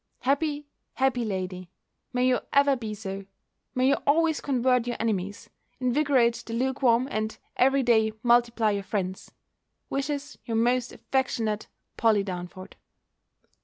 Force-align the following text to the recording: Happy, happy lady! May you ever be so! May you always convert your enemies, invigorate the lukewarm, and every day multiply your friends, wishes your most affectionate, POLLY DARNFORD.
Happy, 0.21 0.65
happy 0.95 1.23
lady! 1.23 1.69
May 2.11 2.27
you 2.27 2.39
ever 2.53 2.75
be 2.75 2.95
so! 2.95 3.23
May 3.75 3.87
you 3.89 3.97
always 4.07 4.41
convert 4.41 4.87
your 4.87 4.97
enemies, 4.99 5.47
invigorate 5.79 6.41
the 6.47 6.53
lukewarm, 6.55 7.07
and 7.11 7.37
every 7.55 7.83
day 7.83 8.13
multiply 8.23 8.71
your 8.71 8.81
friends, 8.81 9.29
wishes 9.91 10.39
your 10.43 10.57
most 10.57 10.91
affectionate, 10.91 11.67
POLLY 11.97 12.23
DARNFORD. 12.23 12.75